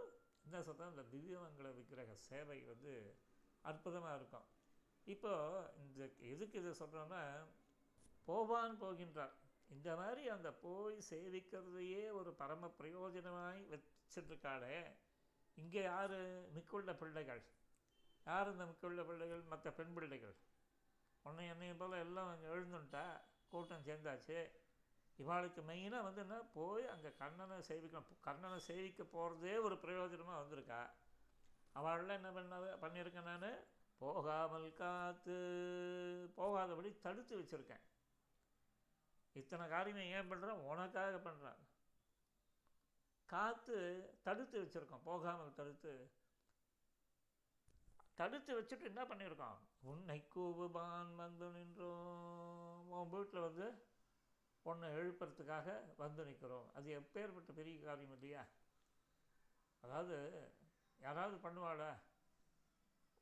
[0.46, 2.92] என்ன சொல்கிறேன் இந்த திவ்யமங்கல விக்கிரக சேவை வந்து
[3.64, 4.48] அற்புதமாக இருக்கும்.
[5.08, 5.32] இப்போ
[5.84, 6.02] இந்த
[6.34, 7.22] எதுக்கு இதை சொல்கிறோன்னா
[8.28, 9.36] போவான் போகின்றார்
[9.70, 14.78] இந்த மாதிரி அந்த போய் சேவிக்கிறதையே ஒரு பரம பிரயோஜனமாய் வச்சிட்ருக்காளே
[15.58, 16.18] இங்கே யார்?
[16.56, 17.42] மிக்குள்ள பிள்ளைகள்.
[18.26, 19.44] யார் இந்த மிக்குள்ள பிள்ளைகள்?
[19.44, 20.36] மற்ற பெண் பிள்ளைகள்.
[21.28, 23.06] உன்னை என்னையும் போல் எல்லாம் அங்கே எழுந்துட்டா
[23.52, 24.38] கூட்டம் சேர்ந்தாச்சு.
[25.20, 28.20] இவாளுக்கு மெயினாக வந்து என்ன போய் அங்கே கண்ணனை சேவிக்கணும்.
[28.28, 30.82] கண்ணனை சேவிக்க போகிறதே ஒரு பிரயோஜனமாக வந்திருக்கா.
[31.80, 33.50] அவள்லாம் என்ன பண்ண பண்ணியிருக்கேன் நான்?
[34.02, 35.36] போகாமல் காத்து
[36.36, 37.84] போகாதபடி தடுத்து வச்சுருக்கேன்.
[39.42, 41.64] இத்தனை காரியமே ஏன் பண்ணுறேன் உனக்காக பண்ணுறான்
[43.30, 43.78] காத்து
[44.26, 45.94] தடுத்து வச்சுருக்கோம் போகாமல் தடுத்து.
[48.20, 49.58] தடுத்து வச்சுட்டு என்ன பண்ணியிருக்கோம்?
[49.84, 52.90] உன்னை கூவுபான் வந்து நின்றோம்.
[52.90, 53.86] உன் வீட்டில் வந்து
[54.64, 58.46] உன்னை எழுப்புறதுக்காக வந்து நிற்கிறோம் அது எப்பேற்பட்ட பெரிய காரியம் இல்லையா?
[59.82, 60.18] அதாவது
[61.00, 61.92] யாராவது பண்ணுவாளா?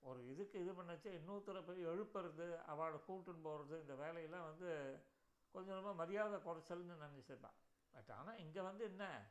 [0.01, 5.00] ஒரு இதுக்கு இது பண்ணச்சு இன்னொருத்தரை போய் எழுப்புறது அவளை கூட்டுன்னு போகிறது இந்த வேலையெல்லாம் வந்து
[5.51, 7.57] கொஞ்சம் ரொம்ப மரியாதை குறைச்சல்னு நினச்சிருப்பான்.
[7.91, 9.27] பட் ஆனால் இங்கே வந்து என்ன?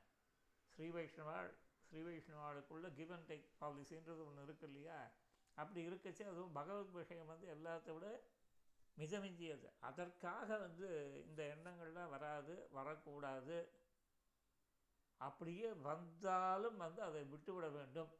[0.64, 1.50] ஸ்ரீ வைஷ்ணவாள்
[1.81, 5.11] ஸ்ரீ வைஷ்ணவாளுக்குள்ளே கிவ் அண்ட் டேக் பாலிசின்றது ஒன்று இருக்கு இல்லையா?
[5.54, 8.20] அப்படி இருக்கச்சு அதுவும் பகவத் விஷயம் வந்து எல்லாத்த விட
[8.99, 10.88] மிதமிஞ்சியது அதற்காக வந்து
[11.26, 13.68] இந்த எண்ணங்கள்லாம் வராது வரக்கூடாது.
[15.16, 18.12] அப்படியே வந்தாலும் வந்து அதை விட்டுவிட வேண்டும்.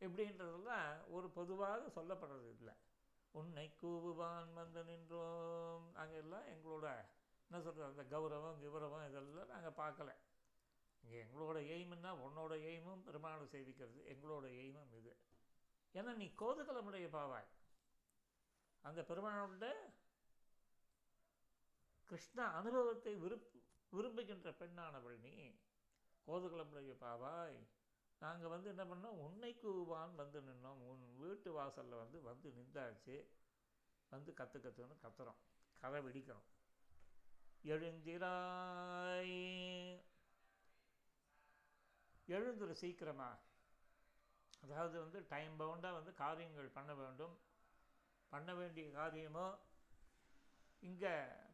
[0.00, 2.74] இப்படின்றதெல்லாம் ஒரு பொதுவாக சொல்லப்படுறது இல்லை.
[3.32, 5.92] உன்னை கூவுவான் வந்து நின்றோம்.
[5.92, 6.86] நாங்கள் எல்லாம் எங்களோட
[7.50, 10.14] என்ன சொல்கிறது அந்த கௌரவம் விவரவம் இதெல்லாம் நாங்கள் பார்க்கல.
[11.02, 13.98] இங்கே எங்களோட எய்முன்னா உன்னோட எய்மும் பெருமாளை சேவிக்கிறது.
[14.04, 15.16] எங்களோட எய்மும் இது.
[15.94, 17.48] ஏன்னா நீ கோதுகலமுடைய பாவாய்.
[18.82, 19.72] அந்த பெருமானோட
[22.06, 23.50] கிருஷ்ண அனுபவத்தை விருப்
[23.90, 25.58] விரும்புகின்ற பெண்ணானவள் நீ.
[26.26, 27.66] கோதுகலமுடைய பாவாய்.
[28.18, 29.18] நாங்கள் வந்து என்ன பண்ணோம்?
[29.18, 30.88] உன்னை கூவான் வந்து நின்னோம்.
[30.88, 33.26] உன் வீட்டு வாசலில் வந்து வந்து நின்றாச்சு.
[34.10, 35.36] வந்து கற்று கற்றுன்னு கத்துறோம்.
[35.80, 36.42] கதை வெடிக்கிறோம்.
[37.64, 38.46] எழுந்திராய்.
[42.28, 43.38] எழுந்துரு சீக்கிரமா.
[44.62, 47.34] அதாவது வந்து டைம் பவுண்டாக வந்து காரியங்கள் பண்ண வேண்டும்.
[48.32, 49.46] பண்ண வேண்டிய காரியமோ
[50.88, 51.12] இங்கே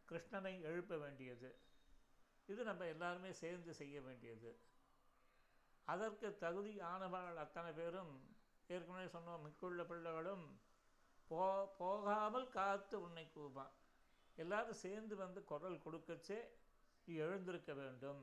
[0.09, 1.51] கிருஷ்ணனை எழுப்ப வேண்டியது.
[2.53, 4.51] இது நம்ம எல்லாருமே சேர்ந்து செய்ய வேண்டியது.
[5.93, 8.13] அதற்கு தகுதி ஆனவர்கள் அத்தனை பேரும்
[8.75, 10.45] ஏற்கனவே சொன்னோம் மிக்குள்ள பிள்ளைகளும்
[11.31, 11.43] போ
[11.79, 13.75] போகாமல் காத்து உன்னை கூப்பான்
[14.43, 16.39] எல்லாரும் சேர்ந்து வந்து குரல் கொடுக்கச்சே
[17.07, 18.23] நீ எழுந்திருக்க வேண்டும்.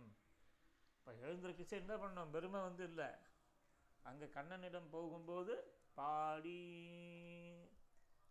[0.95, 3.09] இப்போ எழுந்திருக்கச்சே என்ன பண்ணோம் பெருமை வந்து இல்லை.
[4.03, 6.61] அங்கே கண்ணனிடம் போகும்போது பாடி.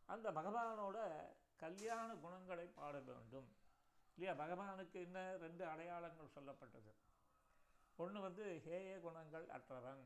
[0.07, 0.99] அந்த பகவானோட
[1.57, 3.49] கல்யாண குணங்களை பாட வேண்டும்.
[4.17, 4.45] இல்லையா?
[4.45, 6.93] பகவானுக்கு என்ன ரெண்டு அடையாளங்கள் சொல்லப்பட்டது.
[7.97, 10.05] ஒன்று வந்து ஹேய குணங்கள் அற்றவன்.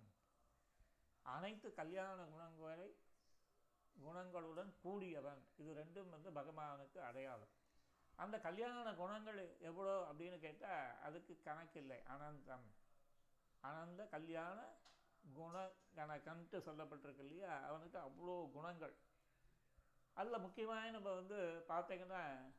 [1.22, 2.96] அனைத்து கல்யாண குணங்களை
[4.04, 5.42] குணங்களுடன் கூடியவன்.
[5.56, 7.52] இது ரெண்டும் வந்து பகவானுக்கு அடையாளம்.
[8.16, 12.02] அந்த கல்யாண குணங்கள் எவ்வளோ அப்படின்னு கேட்டால் அதுக்கு கணக்கில்லை.
[12.08, 12.66] அனந்தம்.
[13.60, 14.58] அனந்த கல்யாண
[15.32, 17.66] குண கணக்கன்ட்டு சொல்லப்பட்டிருக்கு இல்லையா?
[17.66, 18.94] அவனுக்கு அவ்வளோ குணங்கள்.
[20.14, 22.52] அதில் முக்கியமாக நம்ம வந்து பார்த்தீங்கன்னா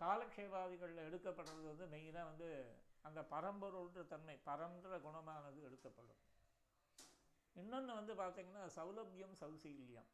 [0.00, 6.20] காலக்ஷேபாதிகளில் எடுக்கப்படுறது வந்து மெயினாக வந்து அந்த பரம்பொருள்ன்ற தன்மை பரன்ற குணமானது எடுக்கப்படும்.
[7.54, 10.10] இன்னொன்று வந்து பார்த்திங்கன்னா சௌலபியம் சௌசீல்யம்.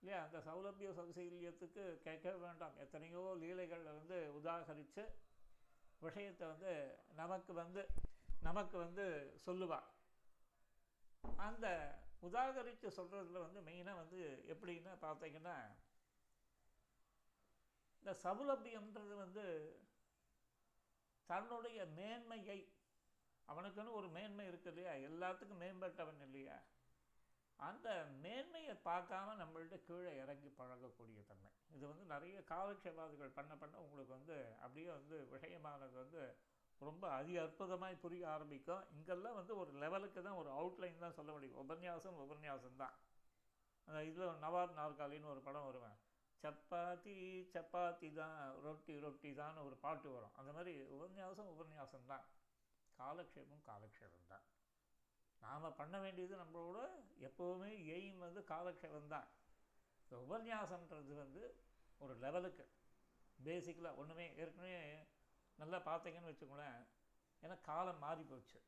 [0.00, 0.22] இல்லையா?
[0.22, 2.76] அந்த சௌலபிய சௌசீல்யத்துக்கு கேட்க வேண்டாம்.
[2.76, 5.04] எத்தனையோ லீலைகளில் வந்து உதாகரித்து
[6.00, 7.88] விஷயத்தை வந்து நமக்கு வந்து
[8.44, 9.04] நமக்கு வந்து
[9.46, 9.88] சொல்லுவாள்
[11.36, 11.66] அந்த
[12.22, 14.20] உதாகரித்து சொல்கிறதுல வந்து மெயினாக வந்து
[14.52, 15.56] எப்படின்னா பார்த்தீங்கன்னா
[17.98, 19.44] இந்த சௌலபியம்ன்றது வந்து
[21.28, 22.58] தன்னுடைய மேன்மையை
[23.48, 24.92] அவனுக்குன்னு ஒரு மேன்மை இருக்கு இல்லையா?
[25.08, 26.56] எல்லாத்துக்கும் மேம்பட்டவன் இல்லையா?
[27.60, 27.88] அந்த
[28.22, 31.50] மேன்மையை பார்க்காம நம்மள்கிட்ட கீழே இறங்கி பழகக்கூடிய தன்மை.
[31.68, 36.22] இது வந்து நிறைய காலட்சேபாதிகள் பண்ண பண்ண உங்களுக்கு வந்து அப்படியே வந்து விஷயமானது வந்து
[36.80, 38.84] ரொம்ப அதி அற்புதமாய் புரிய ஆரம்பிக்கும்.
[38.96, 41.58] இங்கெல்லாம் வந்து ஒரு லெவலுக்கு தான் ஒரு அவுட்லைன் தான் சொல்ல முடியும்.
[41.64, 42.96] உபன்யாசம் உபன்யாசம் தான்
[43.88, 45.96] அந்த இதில் நவாப் நாற்காலின்னு ஒரு படம் வருவேன்.
[46.42, 47.16] சப்பாத்தி
[47.54, 50.34] சப்பாத்தி தான் ரொட்டி ரொட்டி தான் ஒரு பாட்டு வரும்.
[50.40, 52.26] அந்த மாதிரி உபன்யாசம் உபன்யாசம் தான்
[52.98, 54.44] காலக்ஷேபம் காலக்ஷேபம் தான்
[55.42, 56.78] நாம் பண்ண வேண்டியது நம்மளோட
[57.28, 59.26] எப்போவுமே எய்ம் வந்து காலக்ஷேபம் தான்
[60.02, 61.42] இந்த உபன்யாசம்ன்றது வந்து
[62.00, 62.64] ஒரு லெவலுக்கு
[63.38, 64.76] பேசிக்கலாக ஒன்றுமே ஏற்கனவே
[65.58, 66.80] நல்லா பார்த்தீங்கன்னு வச்சுக்கோங்களேன்
[67.42, 68.60] ஏன்னா காலம் மாறி போச்சு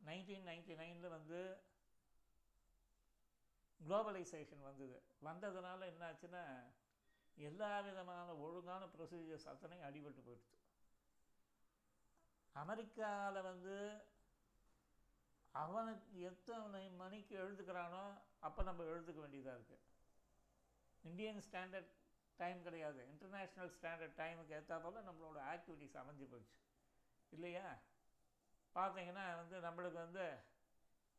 [0.00, 1.38] நைன்டீன் நைன்டி நைனில் வந்து
[3.80, 4.96] குளோபலைசேஷன் வந்தது.
[5.26, 6.44] வந்ததுனால என்னாச்சுன்னா
[7.36, 10.56] எல்லா விதமான ஒழுங்கான ப்ரொசீஜர்ஸ் அத்தனையும் அடிபட்டு போயிடுச்சு.
[12.54, 13.76] அமெரிக்காவில் வந்து
[15.54, 18.04] அவனுக்கு எத்தனை மணிக்கு எழுதுக்கிறானோ
[18.46, 19.86] அப்போ நம்ம எழுதுக்க வேண்டியதாக இருக்குது
[21.04, 21.94] இந்தியன் ஸ்டாண்டர்ட்
[22.42, 23.00] டைம் கிடையாது.
[23.12, 26.56] இன்டர்நேஷ்னல் ஸ்டாண்டர்ட் டைமுக்கு ஏற்றாப்போல நம்மளோட ஆக்டிவிட்டிஸ் அமைஞ்சு போச்சு.
[27.32, 27.66] இல்லையா?
[28.76, 30.24] பார்த்தீங்கன்னா வந்து நம்மளுக்கு வந்து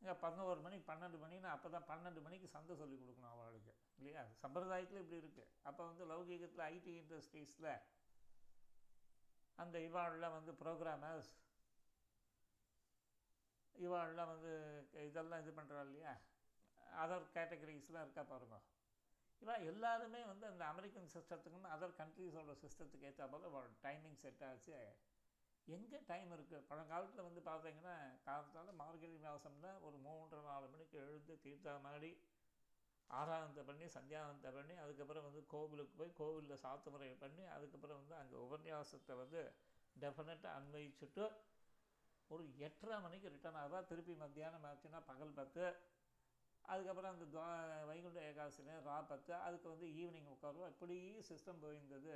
[0.02, 4.22] இங்கே பதினோரு மணி பன்னெண்டு மணின்னா அப்போ தான் பன்னெண்டு மணிக்கு சந்தை சொல்லி கொடுக்கணும் அவளுக்கு இல்லையா?
[4.42, 7.70] சம்பிரதாயத்தில் இப்படி இருக்குது அப்போ வந்து லௌகீகத்தில் ஐடி இண்டஸ்ட்ரீஸில்
[9.58, 11.30] அந்த இவாளில் வந்து ப்ரோக்ராமர்ஸ்
[13.74, 14.52] இவாள்லாம் வந்து
[15.08, 16.12] இதெல்லாம் இது பண்ணுறா இல்லையா?
[17.02, 18.64] அதர் கேட்டகரிஸ்லாம் இருக்கா பாருங்கள்
[19.42, 24.76] இவா எல்லாருமே வந்து அந்த அமெரிக்கன் சிஸ்டத்துக்கும் அதர் கண்ட்ரீஸோட சிஸ்டத்துக்கு ஏற்ற போல் டைமிங் செட் ஆச்சு.
[25.68, 31.80] எங்கே டைம் இருக்குது பழங்காலத்தில் வந்து பார்த்தீங்கன்னா காலத்தால் மார்கழி மாதம்னா ஒரு மூன்றரை நாலு மணிக்கு எழுந்து தீர்த்தா
[31.80, 32.10] மாதிரி
[33.10, 38.36] ஆராதனத்தை பண்ணி சந்தியானத்தை பண்ணி அதுக்கப்புறம் வந்து கோவிலுக்கு போய் கோவிலில் சாத்து முறை பண்ணி அதுக்கப்புறம் வந்து அங்கே
[38.46, 39.40] உபன்யாசத்தை வந்து
[39.96, 41.24] டெஃபினட்டாக அன்வயிச்சுட்டு
[42.30, 43.86] ஒரு எட்டரை மணிக்கு ரிட்டர்ன் ஆகுதா?
[43.86, 45.64] திருப்பி மத்தியானம் ஆச்சுன்னா பகல் பத்து.
[46.64, 47.46] அதுக்கப்புறம் அந்த துவா
[47.90, 50.72] வைகுண்ட ஏகாதசினு ரா பத்து அதுக்கு வந்து ஈவினிங் உட்காருவோம்.
[50.74, 52.14] இப்படியே சிஸ்டம் போயிருந்தது.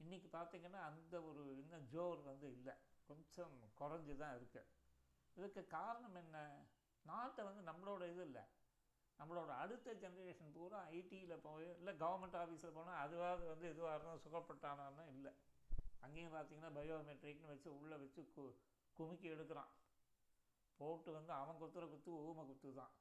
[0.00, 2.74] இன்றைக்கி பார்த்திங்கன்னா அந்த ஒரு இன்னும் ஜோர் வந்து இல்லை.
[3.08, 4.72] கொஞ்சம் குறைஞ்சி தான் இருக்குது
[5.36, 6.36] இதுக்கு காரணம் என்ன?
[7.04, 8.44] நாட்டை வந்து நம்மளோட இது இல்லை.
[9.18, 15.04] நம்மளோட அடுத்த ஜென்ரேஷன் பூரா ஐடியில் போய் இல்லை கவர்மெண்ட் ஆஃபீஸில் போனால் அதுவாக வந்து இதுவாக இருந்தால் சுகப்பட்டானான்னு
[15.14, 15.32] இல்லை.
[16.00, 18.44] அங்கேயும் பார்த்தீங்கன்னா பயோமெட்ரிக்னு வச்சு உள்ளே வச்சு கு
[18.96, 19.72] குமுக்கி எடுக்கிறான்.
[20.80, 22.92] போட்டு வந்து அவன் குத்துற குத்து ஊமை குத்து தான்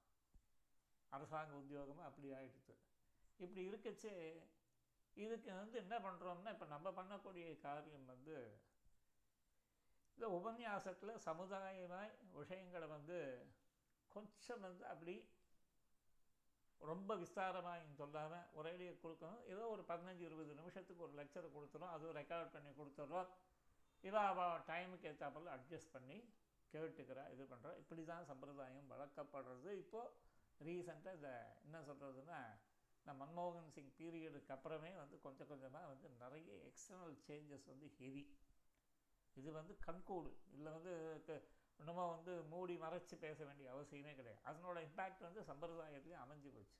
[1.10, 2.76] அரசாங்க உத்தியோகமாக அப்படி ஆகிடுது
[3.44, 4.14] இப்படி இருக்கச்சு
[5.18, 8.36] இதுக்கு வந்து என்ன பண்ணுறோம்னா இப்போ நம்ம பண்ணக்கூடிய காரியம் வந்து
[10.18, 13.18] இந்த உபன்யாசத்தில் சமுதாயமாய் விஷயங்களை வந்து
[14.16, 15.16] கொஞ்சம் வந்து அப்படி
[16.82, 19.44] ரொம்ப விஸ்தாரமாக சொல்லாமல் உரையிலேயே கொடுக்கணும்.
[19.54, 21.94] ஏதோ ஒரு பதினஞ்சு இருபது நிமிஷத்துக்கு ஒரு லெக்சர் கொடுத்துறோம்.
[21.96, 23.30] அதுவும் ரெக்கார்ட் பண்ணி கொடுத்துட்றோம்
[24.04, 26.18] இவ அவள் டைமுக்கு ஏற்றாப்பில் அட்ஜஸ்ட் பண்ணி
[26.74, 29.72] கேட்டுக்கிறா இது பண்ணுறோம் இப்படி தான் சம்பிரதாயம் வளர்க்கப்படுறது.
[29.84, 30.12] இப்போது
[30.62, 31.32] ரீசெண்டாக இந்த
[31.66, 32.40] என்ன சொல்கிறதுன்னா
[33.00, 38.24] இந்த மன்மோகன் சிங் பீரியடுக்கு அப்புறமே வந்து கொஞ்சம் கொஞ்சமாக வந்து நிறைய எக்ஸ்டர்னல் சேஞ்சஸ் வந்து ஹெவி
[39.36, 40.32] இது வந்து கண்கூடு.
[40.54, 40.94] இதில் வந்து
[41.80, 44.42] இன்னமும் வந்து மூடி மறைச்சி பேச வேண்டிய அவசியமே கிடையாது.
[44.50, 46.78] அதனோட இம்பேக்ட் வந்து சம்பிரதாயத்துலேயும் அமைஞ்சு போச்சு.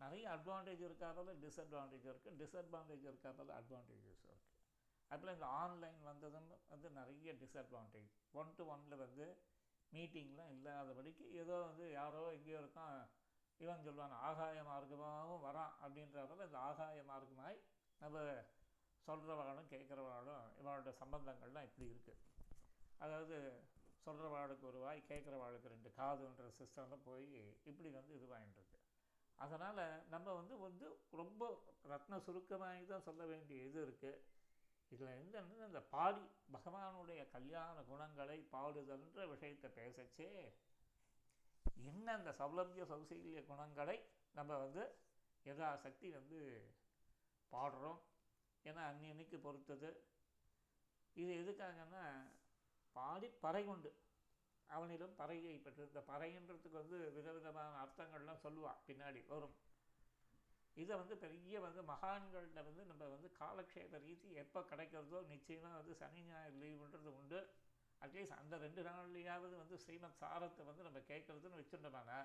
[0.00, 4.42] நிறைய அட்வான்டேஜ் இருக்காதால டிஸ்அட்வான்டேஜ் இருக்குது டிஸ்அட்வான்டேஜ் இருக்காதால அட்வான்டேஜஸ் இருக்குது
[5.10, 9.26] அதில் இந்த ஆன்லைன் வந்ததும் வந்து நிறைய டிஸ்அட்வான்டேஜ் ஒன் டு ஒனில் வந்து
[9.92, 12.98] மீட்டிங்லாம் இல்லாதபடிக்கு ஏதோ வந்து யாரோ எங்கேயோ இருக்கான்
[13.60, 17.58] இவன் சொல்லுவான் ஆகாய மார்க்கமாகவும் வரான் அப்படின்றதால இந்த ஆகாய மார்க்கமாய்
[18.00, 18.24] நம்ம
[19.06, 22.22] சொல்கிறவாளும் கேட்குறவாளும் இவளோட சம்பந்தங்கள்லாம் இப்படி இருக்குது
[22.98, 23.36] அதாவது
[24.06, 27.28] சொல்கிறவாளுக்கு ஒரு வாய் கேட்குறவாளுக்கு ரெண்டு காதுன்ற சிஸ்டமில் போய்
[27.64, 28.74] இப்படி வந்து இதுவாகிட்டுருக்கு
[29.38, 31.42] அதனால் நம்ம வந்து வந்து ரொம்ப
[31.84, 34.20] ரத்ன சுருக்கமாகி தான் சொல்ல வேண்டிய இது இருக்குது
[34.90, 40.30] இதில் என்னென்னு இந்த பாடி பகவானுடைய கல்யாண குணங்களை பாடுதல்ன்ற விஷயத்தை பேசச்சே.
[41.90, 43.96] என்ன அந்த சௌலபிய சௌசீல்ய குணங்களை
[44.34, 44.84] நம்ம வந்து
[45.44, 46.38] எதா சக்தி வந்து
[47.52, 48.00] பாடுறோம்?
[48.64, 49.90] ஏன்னா அன்னியன்னைக்கு பொறுத்தது.
[51.14, 52.02] இது எதுக்காகன்னா
[52.92, 53.90] பாடி பறை உண்டு.
[54.66, 59.56] அவனிடம் பறையை பெற்று இந்த பறைன்றதுக்கு வந்து விதவிதமான அர்த்தங்கள்லாம் சொல்லுவாள் பின்னாடி வரும்.
[60.76, 66.22] இதை வந்து பெரிய வந்து மகான்களில் வந்து நம்ம வந்து காலக்ஷேப ரீதி எப்போ கிடைக்கிறதோ நிச்சயமாக வந்து சனி
[66.30, 67.38] ஞாயிறு லீவுன்றது உண்டு.
[68.02, 72.18] அட்லீஸ்ட் அந்த ரெண்டு நாள்லையாவது வந்து ஸ்ரீமத் சாரத்தை வந்து நம்ம கேட்குறதுன்னு வச்சுட்டோம்னா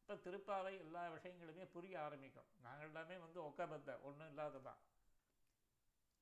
[0.00, 2.48] இப்போ திருப்பாவை எல்லா விஷயங்களுமே புரிய ஆரம்பிக்கும்.
[2.64, 4.80] நாங்கள் எல்லாமே வந்து ஒக்கபத்த ஒன்றும் இல்லாததான்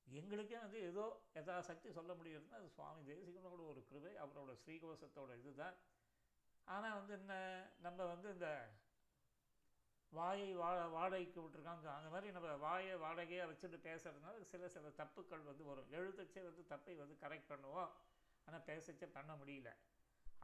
[0.07, 1.03] எங்களுக்கே வந்து ஏதோ
[1.35, 5.75] யதாசக்தி சொல்ல முடியுதுன்னா அது சுவாமி தேசிகனோட ஒரு கிருபை அவரோட ஸ்ரீகோசத்தோட இது தான்
[6.67, 7.33] ஆனால் வந்து என்ன
[7.79, 8.49] நம்ம வந்து இந்த
[10.17, 11.87] வாயை வா வாடகைக்கு விட்டுருக்காங்க.
[11.97, 15.91] அந்த மாதிரி நம்ம வாயை வாடகையாக வச்சுட்டு பேசுகிறதுனால சில சில தப்புக்கள் வந்து வரும்.
[15.99, 17.91] எழுதச்சே வந்து தப்பை வந்து கரெக்ட் பண்ணுவோம்.
[18.47, 19.71] ஆனால் பேசச்சே பண்ண முடியல.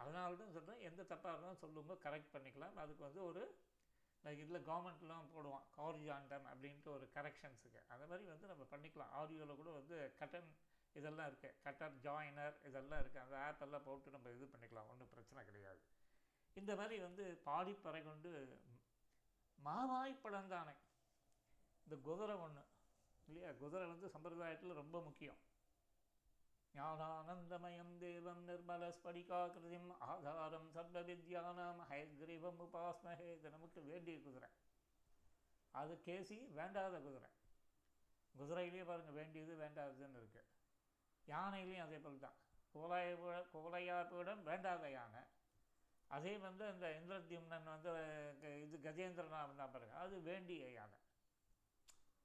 [0.02, 2.78] அதனால தான் சொல்கிறேன் எந்த தப்பாக இருந்தாலும் சொல்லுங்க கரெக்ட் பண்ணிக்கலாம்.
[2.84, 3.44] அதுக்கு வந்து ஒரு
[4.42, 9.12] இதில் கவர்மெண்ட்லாம் போடுவான் காரிஜாண்டம் அப்படின்ட்டு ஒரு கரெக்ஷன்ஸுக்கு அந்த மாதிரி வந்து நம்ம பண்ணிக்கலாம்.
[9.20, 10.50] ஆடியோவில் கூட வந்து கட்டன்
[11.00, 14.90] இதெல்லாம் இருக்குது கட்டர் ஜாயினர் இதெல்லாம் இருக்குது அந்த ஆப் எல்லாம் போட்டு நம்ம இது பண்ணிக்கலாம்.
[14.94, 15.82] ஒன்றும் பிரச்சனை கிடையாது.
[16.62, 18.32] இந்த மாதிரி வந்து பாடிப்பறை கொண்டு
[19.66, 20.76] மாவாய் பழந்தானை
[21.84, 22.64] இந்த குதிரை ஒன்று
[23.28, 23.52] இல்லையா?
[23.62, 25.40] குதிரை வந்து சம்பிரதாயத்தில் ரொம்ப முக்கியம்.
[26.74, 33.30] ஞானானந்தமயம் தேவம் நிர்மல ஸ்படிகாகிருதிம் ஆதாரம் சர்வ வித்யானாம் ஹயக்ரீவம் உபாஸ்மஹே.
[33.38, 34.50] இது நமக்கு வேண்டிய குதிரை.
[35.72, 37.30] அது கேசி வேண்டாத குதிரை.
[38.36, 40.48] குதிரையிலேயே பாருங்கள் வேண்டியது வேண்டாததுன்னு இருக்குது
[41.28, 42.38] யானையிலையும் அதே போல் தான்
[42.74, 43.10] குவலாய
[43.54, 45.22] குவலையாப்பிடம் வேண்டாத யானை.
[46.16, 47.90] அதே வந்து அந்த இந்திரத்யும்னன் வந்து
[48.64, 50.98] இது கஜேந்திரனா இருந்தால் பாருங்க அது வேண்டிய யானை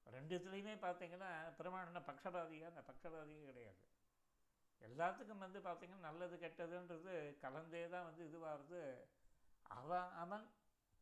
[0.06, 3.80] ரெண்டுத்துலேயுமே பார்த்தீங்கன்னா பெருமானன பக்ஷபாதியாக அந்த பக்ஷபாதியே கிடையாது.
[4.80, 7.12] எல்லாத்துக்கும் வந்து பார்த்திங்கன்னா நல்லது கெட்டதுன்றது
[7.44, 8.80] கலந்தே தான் வந்து இதுவாகிறது
[9.78, 10.44] அவன் அவன்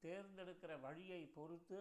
[0.02, 1.80] தேர்ந்தெடுக்கிற வழியை பொறுத்து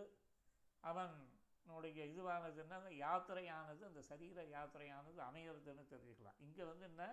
[0.84, 6.40] அவனுடைய இதுவானதுன்னா அந்த யாத்திரையானது அந்த சரீர யாத்திரையானது அமையிறதுன்னு தெரிஞ்சுக்கலாம்.
[6.46, 7.06] இங்கே வந்து என்ன?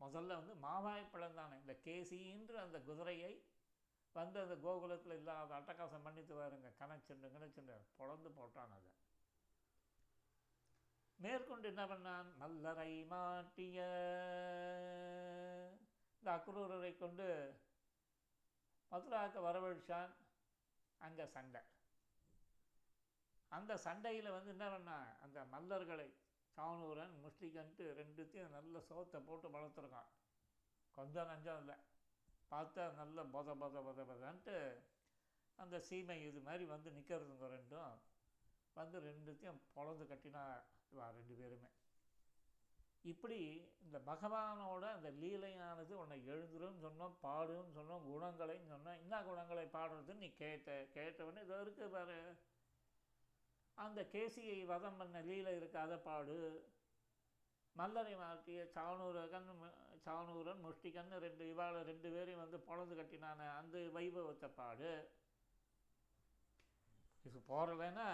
[0.00, 1.56] முதல்ல வந்து மாவாய் தானே.
[1.56, 3.44] இந்த கேசின்ற அந்த குதிரையை
[4.12, 6.72] வந்து அந்த கோகுலத்தில் இல்லாத அட்டகாசம் பண்ணிட்டு வாருங்க.
[6.78, 7.76] கணச்சுண்டு கணச்சுண்டு.
[7.98, 8.92] பொழந்து போட்டான் அதை.
[11.16, 12.26] மேற்கொண்டு என்ன பண்ணான்?
[12.40, 13.78] மல்லரை மாட்டிய.
[16.18, 17.56] இந்த அக்ரூரரை கொண்டு
[18.90, 20.14] மதுராவுக்கு வரவழைச்சான்.
[20.98, 21.60] அங்கே சண்டை.
[23.48, 25.20] அந்த சண்டையில் வந்து என்ன பண்ணான்?
[25.20, 26.12] அந்த மல்லர்களை
[26.56, 30.10] சாவனூரன் முஷ்டிகன்ட்டு ரெண்டுத்தையும் நல்ல சோத்தை போட்டு வளர்த்துருக்கான்.
[30.96, 31.76] கொஞ்சம் நஞ்சம் இல்லை.
[32.52, 34.56] பார்த்தா நல்ல பொத பொத பொத பொதன்ட்டு
[35.62, 37.96] அந்த சீமை இது மாதிரி வந்து நிற்கிறதுங்க ரெண்டும்.
[38.78, 40.44] வந்து ரெண்டுத்தையும் பொழந்து கட்டினா
[41.18, 41.70] ரெண்டு பேருமே.
[43.12, 43.38] இப்படி
[43.84, 49.00] இந்த பகவானோட அந்த லீலையானது உன்னை எழுந்துருன்னு சொன்னோம் பாடுன்னு சொன்னோம் குணங்களைன்னு சொன்னோம்.
[49.02, 52.18] என்ன குணங்களை பாடுறதுன்னு நீ கேட்ட கேட்டவொடனே இதோ இருக்குது பாரு.
[53.84, 56.36] அந்த கேசியை வதம் பண்ண லீல இருக்காத பாடு.
[57.76, 59.48] மல்லரை மாற்றிய சாவனூரகன்
[60.04, 64.92] சாவனூரன் முஷ்டிகன் ரெண்டு இவாள் ரெண்டு பேரையும் வந்து பொழந்து கட்டினான அந்த வைபவத்தை பாடு.
[67.28, 68.08] இது போகிறலைன்னா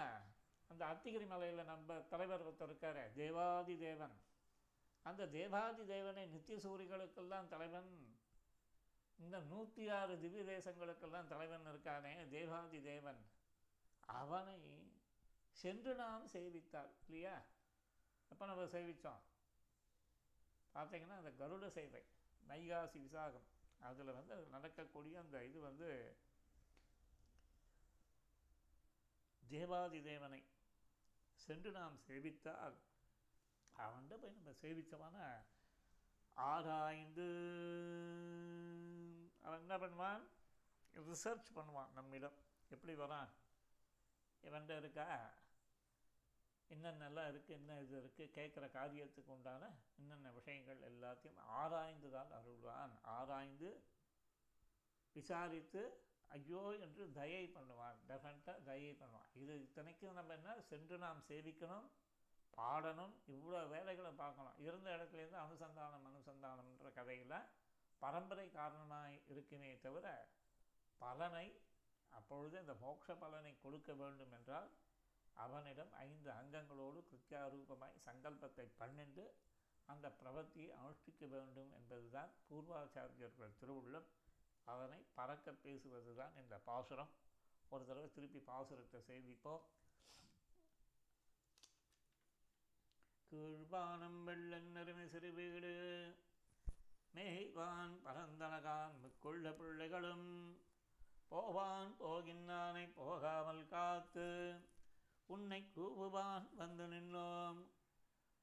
[0.71, 4.15] அந்த அத்திகிரி மலையில் நம்ம தலைவர் ஒருத்தர் இருக்கார் தேவாதி தேவன்
[5.05, 7.91] அந்த தேவாதி தேவனை நித்திய சூரிகளுக்கெல்லாம் தலைவன்.
[9.19, 13.21] இந்த நூற்றி ஆறு திவ்ய தேசங்களுக்கெல்லாம் தலைவன் இருக்கானே தேவாதி தேவன்
[14.21, 14.55] அவனை
[15.57, 17.35] சென்று நாம் சேவித்தாள் இல்லையா?
[18.31, 19.21] எப்போ நம்ம சேவித்தோம்
[20.75, 22.01] பார்த்தீங்கன்னா அந்த கருட சேவை
[22.43, 23.47] நைகாசி விசாகம்.
[23.81, 25.89] அதில் வந்து நடக்கக்கூடிய அந்த இது வந்து
[29.43, 30.39] தேவாதி தேவனை
[31.39, 32.77] சென்று நாம் சேவித்தால்
[33.75, 35.17] அவன்கிட்ட போய் நம்ம சேவித்தமான
[36.37, 37.27] ஆராய்ந்து
[39.41, 40.23] அவன் என்ன பண்ணுவான்?
[40.95, 42.37] ரிசர்ச் பண்ணுவான் நம்மிடம்.
[42.71, 43.31] எப்படி வரான்?
[44.43, 45.07] இவன்கிட்ட இருக்கா?
[46.73, 49.63] என்னென்னலாம் இருக்குது என்ன இது இருக்குது கேட்குற காரியத்துக்கு உண்டான
[49.99, 52.93] என்னென்ன விஷயங்கள் எல்லாத்தையும் ஆராய்ந்து தான் அருள்வான்.
[53.17, 53.69] ஆராய்ந்து
[55.15, 55.83] விசாரித்து
[56.37, 57.97] ஐயோ என்று தயை பண்ணுவான்.
[58.09, 59.27] டெஃபனட்டாக தயை பண்ணுவான்.
[59.41, 60.53] இது இத்தனைக்கும் நம்ம என்ன?
[60.69, 61.89] சென்று நாம் சேவிக்கணும்
[62.57, 64.57] பாடணும் இவ்வளோ வேலைகளை பார்க்கணும்.
[64.67, 67.37] இருந்த இடத்துலேருந்து அனுசந்தானம் அனுசந்தானம்ன்ற கதையில்
[68.01, 70.07] பரம்பரை காரணமாக இருக்குமே தவிர
[71.01, 71.45] பலனை
[72.13, 74.67] அப்பொழுது இந்த மோட்ச பலனை கொடுக்க வேண்டும் என்றால்
[75.33, 79.23] அவனிடம் ஐந்து அங்கங்களோடு கிருத்யாரூபமாய் சங்கல்பத்தை பன்னெண்டு
[79.85, 84.07] அந்த பிரபத்தியை அனுஷ்டிக்க வேண்டும் என்பதுதான் பூர்வாச்சாரியர்கள் திருவுள்ளம்.
[84.65, 87.09] அதனை பறக்க பேசுவது தான் இந்த பாசுரம்.
[87.69, 89.63] ஒரு தடவை திருப்பி பாசுரத்தை சேவிப்போம்
[93.31, 95.73] கீழ்வானம் வெள்ளன் நறுமை சிறு வீடு.
[97.15, 100.57] மேய்வான் பரந்தனகான் மிக்குள்ள பிள்ளைகளும்.
[101.27, 104.61] போவான் போகின்றானை போகாமல் காத்து.
[105.33, 107.59] உன்னை கூவுவான் வந்து நின்றோம்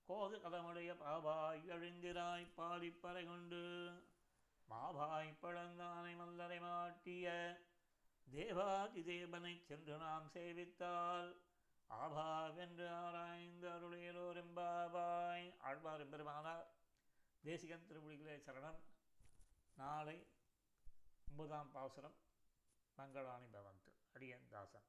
[0.09, 3.61] கோது கதமுடைய பாபாய் எழுந்திராய் பாடிப்பறை கொண்டு.
[4.71, 7.27] மாபாய் பழந்தானை மல்லரை மாட்டிய
[8.31, 11.31] தேவாதி தேவனை சென்று நாம் சேவித்தால்.
[11.91, 16.69] ஆபாவென்று ஆராய்ந்து அருளையலோர் எம்பாபாய் ஆழ்வார் பெருமானார்
[17.43, 18.81] தேசிகன் திருமொழிகளே சரணம்.
[19.77, 20.19] நாளை
[21.29, 22.19] ஒன்பதாம் பாசுரம்
[22.97, 24.89] மங்களாணி பவந்து அடியன் தாசன்.